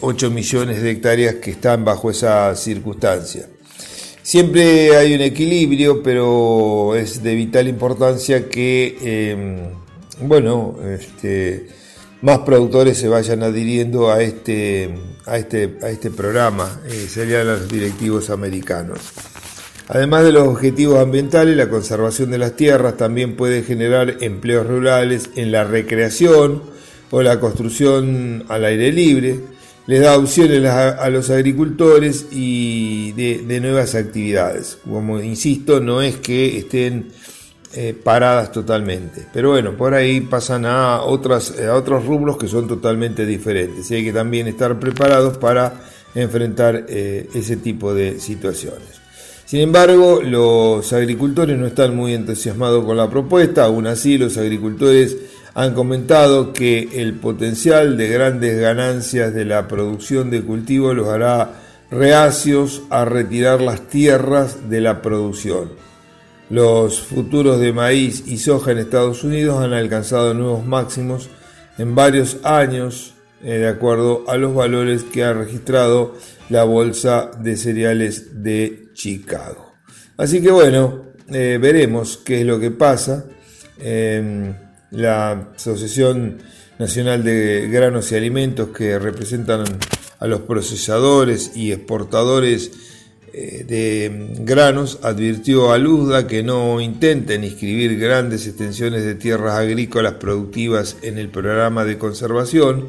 8 0.00 0.26
eh, 0.26 0.30
millones 0.30 0.82
de 0.82 0.90
hectáreas 0.90 1.34
que 1.36 1.50
están 1.50 1.84
bajo 1.84 2.10
esa 2.10 2.54
circunstancia. 2.56 3.48
Siempre 4.22 4.96
hay 4.96 5.14
un 5.14 5.20
equilibrio, 5.20 6.02
pero 6.02 6.94
es 6.94 7.22
de 7.22 7.34
vital 7.34 7.68
importancia 7.68 8.48
que, 8.48 8.96
em, 9.32 10.26
bueno, 10.26 10.76
este, 10.86 11.68
más 12.22 12.40
productores 12.40 12.98
se 12.98 13.08
vayan 13.08 13.42
adhiriendo 13.42 14.10
a 14.10 14.22
este, 14.22 14.90
a 15.26 15.38
este, 15.38 15.78
a 15.82 15.90
este 15.90 16.10
programa, 16.10 16.80
eh, 16.86 17.06
serían 17.08 17.46
los 17.46 17.68
directivos 17.68 18.30
americanos. 18.30 19.00
Además 19.88 20.24
de 20.24 20.32
los 20.32 20.46
objetivos 20.46 20.98
ambientales, 20.98 21.56
la 21.56 21.70
conservación 21.70 22.30
de 22.30 22.38
las 22.38 22.54
tierras 22.56 22.96
también 22.98 23.36
puede 23.36 23.62
generar 23.62 24.16
empleos 24.20 24.66
rurales 24.66 25.30
en 25.36 25.52
la 25.52 25.64
recreación 25.64 26.62
o 27.10 27.22
la 27.22 27.40
construcción 27.40 28.44
al 28.48 28.66
aire 28.66 28.92
libre 28.92 29.40
les 29.88 30.02
da 30.02 30.18
opciones 30.18 30.62
a, 30.66 31.08
los 31.08 31.30
agricultores 31.30 32.26
y 32.30 33.12
de, 33.12 33.58
nuevas 33.58 33.94
actividades. 33.94 34.76
Como 34.86 35.18
insisto, 35.18 35.80
no 35.80 36.02
es 36.02 36.16
que 36.16 36.58
estén 36.58 37.06
eh, 37.72 37.94
paradas 37.94 38.52
totalmente, 38.52 39.26
pero 39.32 39.48
bueno, 39.52 39.78
por 39.78 39.94
ahí 39.94 40.20
pasan 40.20 40.66
a, 40.66 40.96
a 40.96 41.04
otros 41.04 42.04
rubros 42.04 42.36
que 42.36 42.48
son 42.48 42.68
totalmente 42.68 43.24
diferentes 43.24 43.90
y 43.90 43.94
hay 43.94 44.04
que 44.04 44.12
también 44.12 44.46
estar 44.46 44.78
preparados 44.78 45.38
para 45.38 45.80
enfrentar 46.14 46.84
eh, 46.86 47.26
ese 47.32 47.56
tipo 47.56 47.94
de 47.94 48.20
situaciones. 48.20 49.00
Sin 49.46 49.60
embargo, 49.60 50.20
los 50.22 50.92
agricultores 50.92 51.56
no 51.56 51.66
están 51.66 51.96
muy 51.96 52.12
entusiasmados 52.12 52.84
con 52.84 52.98
la 52.98 53.08
propuesta, 53.08 53.64
aún 53.64 53.86
así 53.86 54.18
los 54.18 54.36
agricultores 54.36 55.16
han 55.58 55.74
comentado 55.74 56.52
que 56.52 56.88
el 57.02 57.14
potencial 57.14 57.96
de 57.96 58.06
grandes 58.06 58.60
ganancias 58.60 59.34
de 59.34 59.44
la 59.44 59.66
producción 59.66 60.30
de 60.30 60.42
cultivo 60.42 60.94
los 60.94 61.08
hará 61.08 61.50
reacios 61.90 62.82
a 62.90 63.04
retirar 63.04 63.60
las 63.60 63.88
tierras 63.88 64.70
de 64.70 64.80
la 64.80 65.02
producción. 65.02 65.72
Los 66.48 67.00
futuros 67.00 67.58
de 67.58 67.72
maíz 67.72 68.22
y 68.28 68.38
soja 68.38 68.70
en 68.70 68.78
Estados 68.78 69.24
Unidos 69.24 69.60
han 69.60 69.72
alcanzado 69.72 70.32
nuevos 70.32 70.64
máximos 70.64 71.28
en 71.76 71.96
varios 71.96 72.36
años, 72.44 73.14
eh, 73.42 73.54
de 73.54 73.66
acuerdo 73.66 74.26
a 74.28 74.36
los 74.36 74.54
valores 74.54 75.02
que 75.02 75.24
ha 75.24 75.32
registrado 75.32 76.14
la 76.50 76.62
Bolsa 76.62 77.32
de 77.36 77.56
Cereales 77.56 78.44
de 78.44 78.90
Chicago. 78.94 79.74
Así 80.16 80.40
que 80.40 80.52
bueno, 80.52 81.06
eh, 81.32 81.58
veremos 81.60 82.16
qué 82.16 82.42
es 82.42 82.46
lo 82.46 82.60
que 82.60 82.70
pasa. 82.70 83.24
Em, 83.80 84.67
la 84.90 85.48
Asociación 85.56 86.38
Nacional 86.78 87.24
de 87.24 87.68
Granos 87.68 88.12
y 88.12 88.16
Alimentos 88.16 88.68
que 88.68 88.98
representan 88.98 89.64
a 90.18 90.26
los 90.26 90.40
procesadores 90.40 91.52
y 91.54 91.72
exportadores 91.72 92.70
eh, 93.32 93.64
de 93.66 94.36
granos 94.40 95.00
advirtió 95.02 95.70
a 95.72 95.78
Luzda 95.78 96.26
que 96.26 96.42
no 96.42 96.80
intenten 96.80 97.44
inscribir 97.44 97.98
grandes 97.98 98.46
extensiones 98.46 99.04
de 99.04 99.14
tierras 99.14 99.54
agrícolas 99.54 100.14
productivas 100.14 100.96
en 101.02 101.18
el 101.18 101.28
programa 101.28 101.84
de 101.84 101.98
conservación 101.98 102.88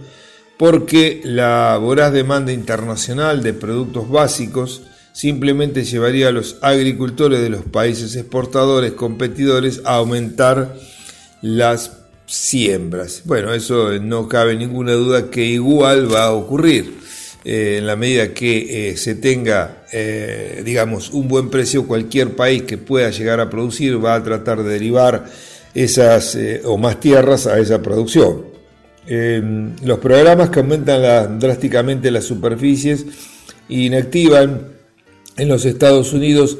porque 0.57 1.21
la 1.23 1.77
voraz 1.77 2.13
demanda 2.13 2.51
internacional 2.51 3.43
de 3.43 3.53
productos 3.53 4.09
básicos 4.09 4.83
simplemente 5.13 5.83
llevaría 5.83 6.29
a 6.29 6.31
los 6.31 6.57
agricultores 6.62 7.41
de 7.41 7.49
los 7.49 7.63
países 7.63 8.15
exportadores 8.15 8.93
competidores 8.93 9.81
a 9.85 9.95
aumentar 9.95 10.75
las 11.41 11.91
siembras. 12.25 13.23
Bueno, 13.25 13.54
eso 13.54 13.99
no 13.99 14.28
cabe 14.28 14.56
ninguna 14.56 14.93
duda 14.93 15.30
que 15.32 15.45
igual 15.45 16.13
va 16.13 16.25
a 16.25 16.32
ocurrir. 16.32 16.99
Eh, 17.45 17.78
en 17.78 17.88
la 17.88 17.95
medida 17.95 18.34
que 18.34 18.89
eh, 18.89 18.97
se 18.97 19.15
tenga, 19.15 19.84
eh, 19.93 20.62
digamos, 20.65 21.12
un 21.12 21.30
buen 21.30 21.49
precio, 21.49 21.88
cualquier 21.88 22.36
país 22.36 22.63
que 22.63 22.78
pueda 22.78 23.10
llegar 23.12 23.39
a 23.39 23.49
producir 23.49 24.04
va 24.04 24.15
a 24.15 24.23
tratar 24.23 24.62
de 24.62 24.73
derivar 24.73 25.25
esas 25.73 26.38
o 26.65 26.78
más 26.78 26.99
tierras 26.99 27.47
a 27.47 27.60
esa 27.60 27.82
producción. 27.82 28.45
los 29.08 29.99
programas 29.99 30.49
que 30.49 30.60
aumentan 30.60 31.39
drásticamente 31.39 32.12
las 32.12 32.25
superficies 32.25 33.06
inactivan 33.69 34.67
en 35.38 35.47
los 35.47 35.65
Estados 35.65 36.12
Unidos 36.12 36.58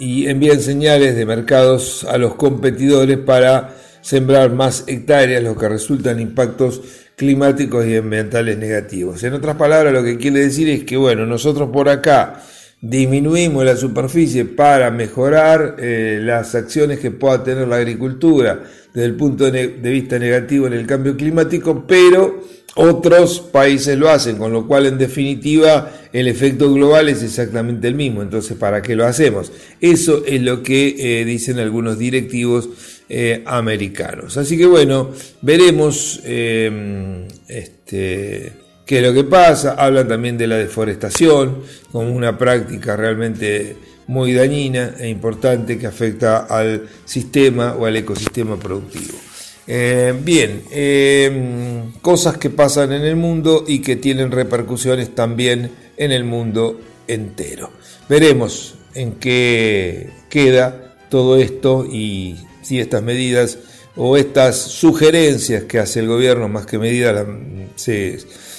y 0.00 0.28
envían 0.28 0.60
señales 0.60 1.14
de 1.14 1.26
mercados 1.26 2.04
a 2.04 2.16
los 2.16 2.34
competidores 2.34 3.18
para 3.18 3.76
sembrar 4.00 4.50
más 4.50 4.84
hectáreas, 4.86 5.42
lo 5.42 5.54
que 5.54 5.68
resulta 5.68 6.10
en 6.10 6.20
impactos 6.20 6.80
climáticos 7.16 7.86
y 7.86 7.96
ambientales 7.96 8.56
negativos. 8.56 9.22
En 9.24 9.34
otras 9.34 9.56
palabras, 9.56 9.92
lo 9.92 10.02
que 10.02 10.16
quiere 10.16 10.40
decir 10.40 10.70
es 10.70 10.84
que, 10.84 10.96
bueno, 10.96 11.26
nosotros 11.26 11.68
por 11.70 11.90
acá 11.90 12.42
disminuimos 12.80 13.62
la 13.62 13.76
superficie 13.76 14.46
para 14.46 14.90
mejorar 14.90 15.76
eh, 15.78 16.18
las 16.22 16.54
acciones 16.54 16.98
que 16.98 17.10
pueda 17.10 17.44
tener 17.44 17.68
la 17.68 17.76
agricultura 17.76 18.62
desde 18.94 19.06
el 19.06 19.16
punto 19.16 19.50
de 19.50 19.68
vista 19.68 20.18
negativo 20.18 20.66
en 20.66 20.72
el 20.72 20.86
cambio 20.86 21.14
climático, 21.14 21.84
pero 21.86 22.42
otros 22.76 23.40
países 23.40 23.98
lo 23.98 24.08
hacen, 24.08 24.36
con 24.36 24.52
lo 24.52 24.66
cual 24.66 24.86
en 24.86 24.98
definitiva 24.98 25.90
el 26.12 26.28
efecto 26.28 26.72
global 26.72 27.08
es 27.08 27.22
exactamente 27.22 27.88
el 27.88 27.94
mismo. 27.94 28.22
Entonces, 28.22 28.56
¿para 28.56 28.80
qué 28.82 28.96
lo 28.96 29.06
hacemos? 29.06 29.52
Eso 29.80 30.24
es 30.24 30.40
lo 30.42 30.62
que 30.62 30.96
eh, 30.98 31.24
dicen 31.24 31.58
algunos 31.58 31.98
directivos 31.98 32.68
eh, 33.08 33.42
americanos. 33.46 34.36
Así 34.36 34.56
que 34.56 34.66
bueno, 34.66 35.10
veremos 35.42 36.20
em, 36.24 37.26
este, 37.48 38.52
qué 38.86 38.98
es 38.98 39.02
lo 39.02 39.12
que 39.12 39.24
pasa. 39.24 39.74
Hablan 39.74 40.08
también 40.08 40.38
de 40.38 40.46
la 40.46 40.56
deforestación 40.56 41.62
como 41.90 42.12
una 42.12 42.38
práctica 42.38 42.96
realmente 42.96 43.76
muy 44.06 44.32
dañina 44.32 44.94
e 44.98 45.08
importante 45.08 45.78
que 45.78 45.86
afecta 45.86 46.38
al 46.38 46.88
sistema 47.04 47.74
o 47.74 47.86
al 47.86 47.96
ecosistema 47.96 48.56
productivo. 48.56 49.29
Eh, 49.66 50.14
bien, 50.22 50.62
em, 50.70 51.92
cosas 52.00 52.38
que 52.38 52.50
pasan 52.50 52.92
en 52.92 53.02
el 53.02 53.16
mundo 53.16 53.64
y 53.66 53.80
que 53.80 53.96
tienen 53.96 54.30
repercusiones 54.30 55.14
también 55.14 55.70
en 55.96 56.12
el 56.12 56.24
mundo 56.24 56.80
entero. 57.06 57.70
Veremos 58.08 58.74
en 58.94 59.12
qué 59.12 60.10
queda 60.28 60.96
todo 61.08 61.36
esto 61.36 61.86
y 61.86 62.36
si 62.62 62.80
estas 62.80 63.02
medidas 63.02 63.58
o 63.96 64.16
estas 64.16 64.56
sugerencias 64.56 65.64
que 65.64 65.78
hace 65.78 66.00
el 66.00 66.06
gobierno, 66.06 66.48
más 66.48 66.66
que 66.66 66.78
medidas, 66.78 67.26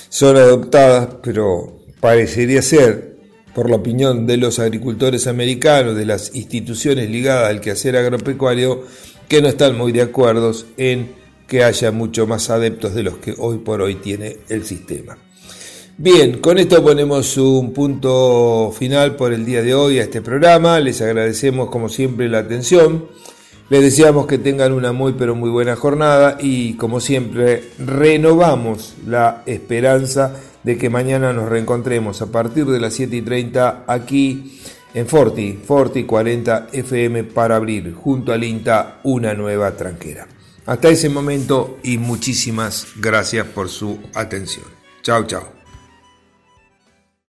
son 0.10 0.38
adoptadas, 0.38 1.16
pero 1.24 1.80
parecería 2.00 2.62
ser, 2.62 3.16
por 3.56 3.70
la 3.70 3.78
opinión 3.78 4.28
de 4.28 4.38
los 4.38 4.60
agricultores 4.60 5.28
americanos, 5.28 5.96
de 5.96 6.06
las 6.06 6.36
instituciones 6.36 7.10
ligadas 7.10 7.50
al 7.50 7.62
quehacer 7.62 7.96
agropecuario, 7.98 8.86
que 9.32 9.42
no 9.42 9.48
están 9.48 9.78
muy 9.78 9.94
de 9.94 10.02
acuerdo 10.02 10.52
en 10.76 11.14
que 11.48 11.64
haya 11.64 11.94
mucho 11.94 12.28
más 12.28 12.50
adeptos 12.50 12.94
de 12.94 13.04
los 13.04 13.16
que 13.20 13.34
hoy 13.38 13.60
por 13.60 13.82
hoy 13.82 13.96
tiene 13.96 14.40
el 14.50 14.66
sistema. 14.66 15.18
Bien, 15.98 16.40
con 16.40 16.58
esto 16.58 16.84
ponemos 16.84 17.38
un 17.38 17.72
punto 17.72 18.74
final 18.78 19.16
por 19.16 19.32
el 19.32 19.46
día 19.46 19.62
de 19.62 19.74
hoy 19.74 20.00
a 20.00 20.04
este 20.04 20.22
programa. 20.22 20.82
Les 20.82 21.02
agradecemos 21.02 21.70
como 21.70 21.88
siempre 21.88 22.28
la 22.28 22.40
atención. 22.40 23.06
Les 23.70 23.82
deseamos 23.82 24.28
que 24.28 24.38
tengan 24.38 24.74
una 24.74 24.92
muy 24.92 25.14
pero 25.14 25.34
muy 25.34 25.50
buena 25.50 25.78
jornada 25.78 26.38
y 26.42 26.74
como 26.74 27.00
siempre 27.00 27.70
renovamos 27.80 28.96
la 29.08 29.44
esperanza 29.46 30.36
de 30.64 30.78
que 30.78 30.90
mañana 30.90 31.32
nos 31.32 31.48
reencontremos 31.48 32.22
a 32.22 32.34
partir 32.34 32.66
de 32.66 32.82
las 32.82 32.96
7 32.96 33.16
y 33.16 33.22
30 33.22 33.86
aquí 33.88 34.60
en 34.94 35.08
Forti, 35.08 35.60
Forti 35.66 36.04
40 36.04 36.68
FM 36.72 37.24
para 37.26 37.56
abrir 37.56 37.94
junto 37.94 38.34
al 38.34 38.44
INTA 38.44 39.00
una 39.04 39.34
nueva 39.34 39.76
tranquera. 39.76 40.28
Hasta 40.66 40.90
ese 40.90 41.10
momento 41.10 41.80
y 41.84 41.98
muchísimas 41.98 42.88
gracias 42.98 43.48
por 43.48 43.70
su 43.70 44.00
atención. 44.14 44.66
Chao, 45.02 45.26
chao. 45.26 45.61